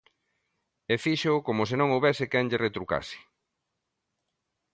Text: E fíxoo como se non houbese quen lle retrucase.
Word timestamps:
E 0.93 0.95
fíxoo 1.03 1.39
como 1.47 1.63
se 1.69 1.75
non 1.79 1.89
houbese 1.93 2.25
quen 2.31 2.45
lle 2.49 2.61
retrucase. 2.65 3.17